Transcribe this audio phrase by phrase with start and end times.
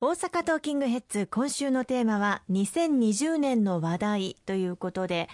[0.00, 5.28] 大阪トーキングヘッズ今週のテーマは2020年の話題ということで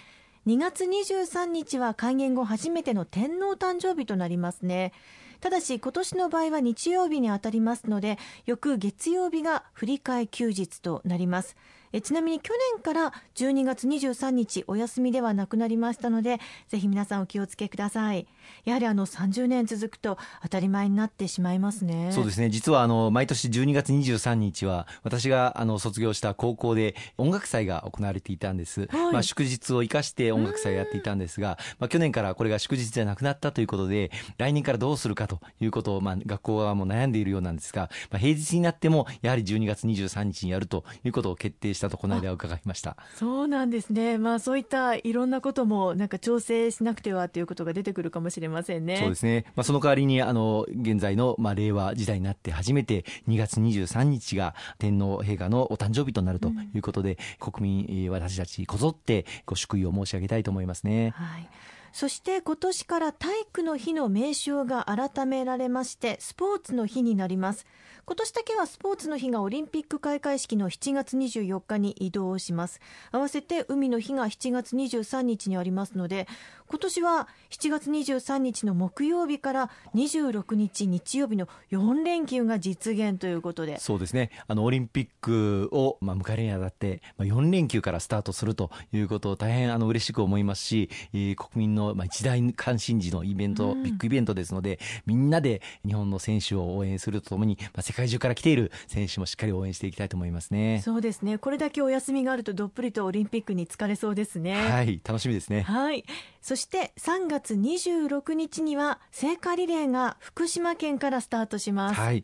[0.47, 4.91] 2月23日は開園後初めての天皇誕生日となりますね。
[5.39, 8.17] ただし今年の場合は日曜日にあたりますので
[8.47, 11.55] 翌月曜日が振り替休日となります。
[11.93, 18.27] えちなみに去年から12月23日お休みではなくなりましたのでぜひ皆さんお気をつけください。
[18.63, 22.11] やはりあの30年続くと当たり前になってしまいますね。
[22.11, 22.49] そうですね。
[22.49, 42.97] 実はあの毎年12月23日は私があの卒業した高校で音楽祭が行われていたんです、はい、まあ、祝日を生かして音楽祭をやっていたんですが、まあ、去年からこれが祝日じゃなくなったということで来年からどうするかということを、まあ、学校側も悩んでいるようなんですが、まあ、平日になってもやはり12月23日にやるということを決定したとこの間伺いました。
[43.15, 44.17] そうなんですね。
[44.17, 48.97] まあそういったいろんなこともなんか調整しなくてはということが出てくるかもしれませんね。
[48.97, 61.13] そうですね、まあ、その代わりにあの現在の、まあ、令和時代になって初めて2月23日が天皇陛下のお誕生日となるということで、うん、国民私たちこぞってご祝意を申し上げたいと思いますね。
[61.15, 61.49] はい
[61.95, 67.65] そして今年から体育の日の名称が改められましてスポーツの日になります。
[68.07, 72.81] 今年だけはスポーツの日がオリンピック開会式の7月24日に移動します。
[73.11, 76.27] 合わせて海の日が7月23日にありますので
[76.67, 83.79] 今年は7月23日の木曜日から26日日曜日の4連休が実現ということで。
[83.79, 84.31] そうですね。
[84.47, 100.81] あのオリンピックを、まあ、迎えるにあたって、まあ、4連休からスタートするということを大変あの嬉しく思いますし、えー、国民の、まあ、一大関心事のイベント、うん、ビッグイベントですのでみんなで日本の選手を応援するとともに、まあ、世界中から来ている選手もしっかり応援していきたいと思いますね。
[100.83, 101.37] そうですね。
[101.37, 104.55] これだけお休みがあるとどっぷりとオリンピックに疲れそうですね。
[104.55, 105.01] はい。
[105.03, 105.61] 楽しみですね。
[105.61, 106.05] はい。
[106.41, 111.99] そして3月26日には聖火リレーが福島県からスタートします。
[111.99, 112.23] はい。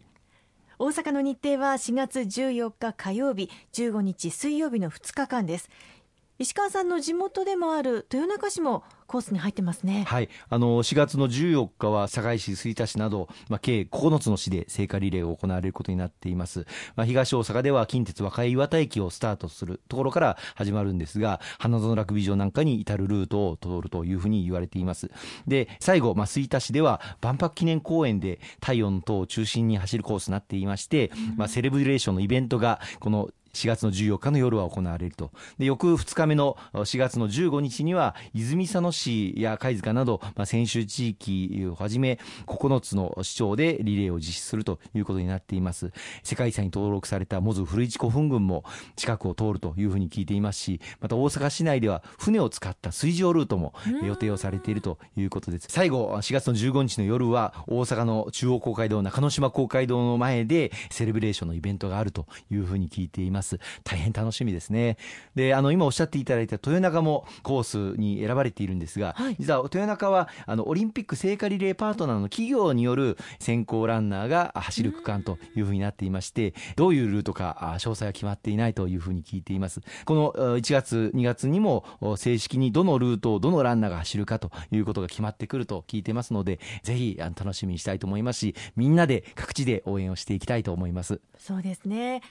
[0.80, 5.70] 大阪の日程は4月14日火曜日15日水曜日の2日間です
[6.42, 10.06] 石川さんの地元でもある豊中市もコースに入ってますね。
[10.08, 10.30] はい。
[10.50, 16.66] あの、4月の14日は堺市、吹田市など、まあ、計9つの市で聖火リレーが行われることになっています。
[16.96, 25.12] まあ、東大阪では近鉄和歌岩田駅をスタートするところから始まるんですが、花園ラグビー場なんかに至るルートを通るというふうに言われています。
[25.46, 35.32] で、最後、まあ、吹田市では万博記念公園で太陽の塔を中心に走るコースになっていまして、まあ、セレブレーションのイベントが、この4月の14日の夜は行われると。
[35.58, 45.92] で、翌2日目の4月の15日には、泉佐野市や貝塚など、まあ、先週地域をはじめ、9つの市町でリレーを実施するということになっています。
[46.24, 48.64] 世界遺産に登録されたモズ古市古墳群も
[48.96, 53.74] 近くを通るというふうに聞いていますし、また大阪市内では船を使った水上ルートも
[54.04, 55.68] 予定をされているということです。
[55.70, 63.41] 最後、4月の15日の夜は、大阪の中央公会堂、中之島公会堂の前で、セレブレーションのイベントがあるというふうに聞いています。
[63.42, 63.60] ます。
[63.84, 64.98] 大変楽しみですね。
[65.36, 79.82] で、あの、今おっしゃっていただいた豊中もコースに選ばれているんですが、はい、実は豊中は、あの、オリンピック聖火リレーパートナーの企業による先行ランナーが走る区間というふうになっていまして、どういうルートか、詳細は決まっていないというふうに聞いています。
[80.06, 81.86] この1月、2月にも
[82.18, 91.22] 正式にどのルートをどのランナーが走るかということが決まってくると聞いてますので、ぜひ楽しみにしたいと思いますし、みんなで各地で応援をしていきたいと思います。
[91.38, 92.22] そうですね。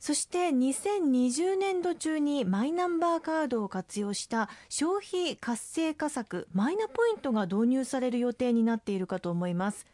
[0.00, 9.86] そして2020年度中にマイナンバーカードを活用した消費活性化策マイナポイントが導入される予定になっているかと思います。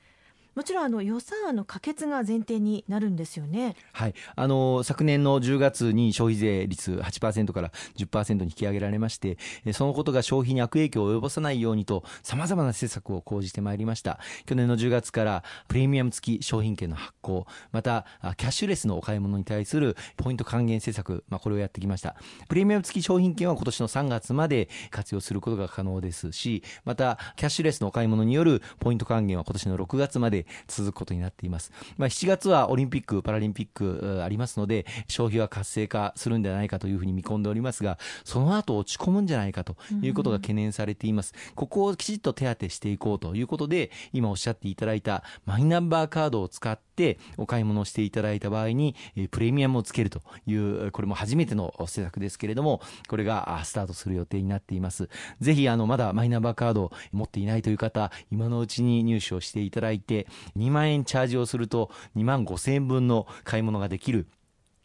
[0.54, 3.76] もちろんあの予算案の可決が前提になるんですよね。
[3.92, 9.38] はい、あの昨年の10月に消費税率8%から10%に引き上げられまして、
[9.72, 14.18] そのことが消費に悪影響を及ぼさないようにとさまざまな施策を講じてまいりました。
[14.46, 22.16] 去年の10月からプレミアム付き商品券の発行、またキャッシュレスのお買い物に対するポイント還元施策、まあこれをやってきました。
[22.48, 31.72] プレミアム付き商品券は今年の3月まで活用することが可能ですし、またキャッシュレスのお買い物によるポイント還元は今年の6月まで続くことになっています。
[31.96, 41.34] まあ、7月はオリンピック・パラリンピックありますので、消費は活性化するんではないかというふうに見込んでおりますが、その後落ち込むんじゃないかということが懸念されています。
[41.54, 46.93] ここをきちっと手当てしていこうということで、今おっしゃっていただいたマイナンバーカードを使って
[47.36, 48.94] お買い物をしていただいた場合に、
[49.30, 55.08] プレミアムをつけるという、これも初めての施策ですけれども、これがスタートする予定になっています。
[55.40, 60.26] ぜひ、あの、まだマイナンバーカードを持っていないという方、今のうちに入手をしていただいて、
[60.56, 64.26] 2万円チャージをすると2万5千円分の買い物ができる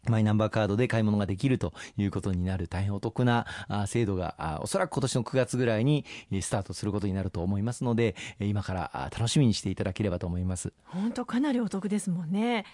[0.08, 3.46] マイナンバーカードで買い物ができるということになる大変お得な
[3.86, 6.04] 制度がおそらく今年の9月ぐらいに
[6.40, 10.72] スタートすることになると思いますので今から楽しみにしていただければと思います。
[10.86, 12.64] 本当かなりお得ですもんね。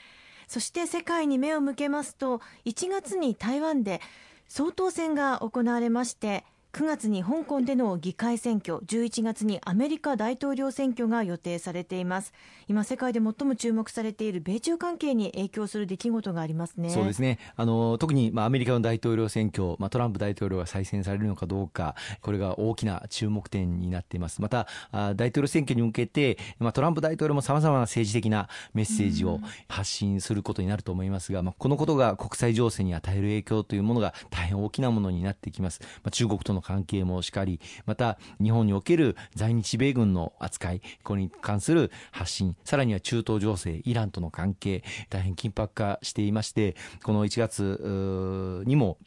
[0.48, 4.00] そして世界に目を向けますと1月に台湾で
[4.46, 6.44] 総統選が行われまして
[6.76, 12.34] 9月に香港での議会選挙11月にアメリカ大統領選挙が予定されています。
[12.68, 16.90] 今世界で最も注目されている米中関係に影響する出来事がありますね。
[16.90, 17.38] そうですね。
[17.56, 24.42] あの特に、まあ、アメリカの大統領選挙、まあ、トランプ大統領が再選されるのかどうかこれが大きな注目点になっています。
[24.42, 46.74] また大統領選挙に向けて、まあ、トランプ大統領もさまざまな政治的なメッセージを発信することになると思いますが、まあ、このことが国際情勢に与える影響というものが大変大きなものになってきます、まあ、中国との関係もしかり、また日本における在日米軍の扱い、これに関する発信、さらには中東情勢、イランとの関係、大変緊迫化していまして、
[47.04, 48.98] この1月にも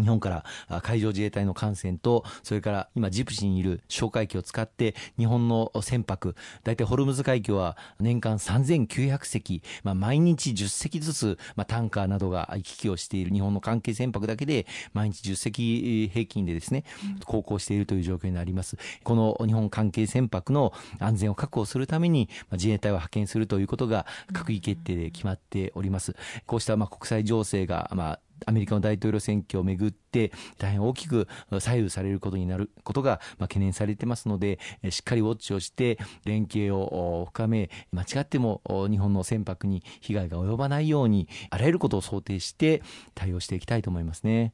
[0.00, 16.84] 日本から海上自衛隊の艦船と、それから今ジプシーにいる哨戒機を使って日本の船舶、大体ホルムズ海峡は年間3900隻、まあ、毎日10隻ずつ、まあ、タンカーなどが行き来をしている日本の関係船舶だけで毎日10隻平均でですね、
[17.24, 18.76] 航行しているという状況になります。
[19.02, 26.14] この日本関係船舶の安全を確保するために、まあ、自衛隊を派遣するということが閣議決定で決まっております。
[26.46, 31.28] こうしたまあ国際情勢がまあアメリカの大統領選挙をめぐって大変大きく
[31.58, 34.58] 左右されることになることが懸念されてますので
[34.90, 42.82] しっかりウォッチをして連携を深め間違っても日本の船舶に被害が及ばないようにあらゆることを想定して
[43.14, 44.52] 対応していきたいと思いますね。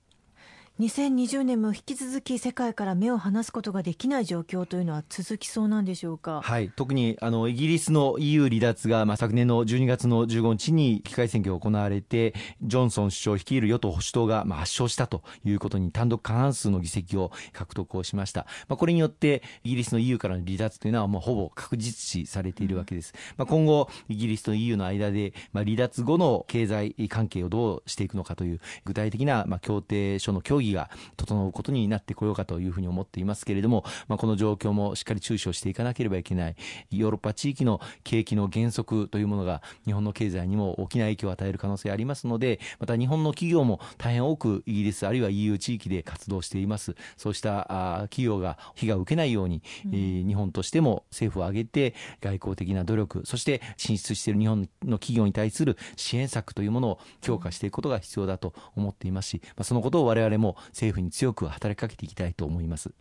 [0.79, 36.57] 2020年も引き続き世界から目を離すことができない状況というのは続きそうなんでしょうか、はい、特にあのイギリスの EU 離脱が、まあ、昨年の12月の15日に議会選挙が行われてジョンソン首相率いる与党・保守党が、まあ、圧勝したということに単独過半数の議席を獲得をしました、まあ、これによってイギリスの EU からの離脱というのはもうほぼ確実視されているわけです、まあ、今後イギリスと EU の間で、まあ、離脱後の経済関係をどうしていくのかという具体的な、まあ、協定書の協議議が整うことになってこようかというふうに思っていますけれども、まあ、この状況もしっかり注視をしていかなければいけない
[36.91, 46.95] ヨーロッパ地域の景気の減速というものが日本の経済にも大きな影響を与える可能性ありますのでまた日本の企業も大変多くイギリスあるいは EU 地域で活動しています。
[47.17, 62.93] そうした企業が被害を受けないように、うん、えー、日本としても政府を挙げて外交的な努力そして進出している日本の企業に対する支援策というものを強化していくことが必要だと思っていますし、まあ、そのことを我々も政府に強く働きかけていきたいと思います。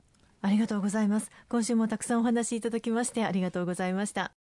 [0.42, 1.32] ありがとうございます。
[1.50, 4.45] 今週もたくさんお話しいただきましてありがとうございました。